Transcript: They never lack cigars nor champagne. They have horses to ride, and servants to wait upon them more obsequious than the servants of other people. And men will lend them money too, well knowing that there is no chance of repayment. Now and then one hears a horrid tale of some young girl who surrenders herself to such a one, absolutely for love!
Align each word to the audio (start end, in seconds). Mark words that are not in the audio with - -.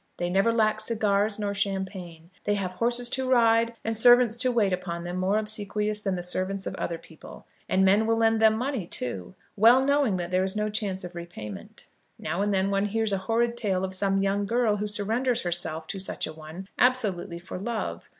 They 0.17 0.31
never 0.31 0.51
lack 0.51 0.79
cigars 0.79 1.37
nor 1.37 1.53
champagne. 1.53 2.31
They 2.45 2.55
have 2.55 2.71
horses 2.71 3.07
to 3.11 3.29
ride, 3.29 3.75
and 3.83 3.95
servants 3.95 4.35
to 4.37 4.51
wait 4.51 4.73
upon 4.73 5.03
them 5.03 5.17
more 5.17 5.37
obsequious 5.37 6.01
than 6.01 6.15
the 6.15 6.23
servants 6.23 6.65
of 6.65 6.73
other 6.73 6.97
people. 6.97 7.45
And 7.69 7.85
men 7.85 8.07
will 8.07 8.17
lend 8.17 8.39
them 8.41 8.55
money 8.55 8.87
too, 8.87 9.35
well 9.55 9.83
knowing 9.83 10.17
that 10.17 10.31
there 10.31 10.43
is 10.43 10.55
no 10.55 10.69
chance 10.71 11.03
of 11.03 11.13
repayment. 11.13 11.85
Now 12.17 12.41
and 12.41 12.51
then 12.51 12.71
one 12.71 12.85
hears 12.85 13.13
a 13.13 13.19
horrid 13.29 13.55
tale 13.55 13.83
of 13.83 13.93
some 13.93 14.23
young 14.23 14.47
girl 14.47 14.77
who 14.77 14.87
surrenders 14.87 15.43
herself 15.43 15.85
to 15.89 15.99
such 15.99 16.25
a 16.25 16.33
one, 16.33 16.67
absolutely 16.79 17.37
for 17.37 17.59
love! 17.59 18.09